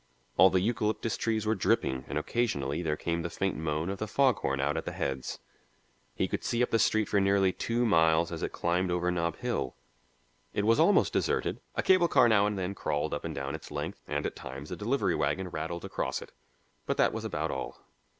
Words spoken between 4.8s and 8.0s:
the heads. He could see up the street for nearly two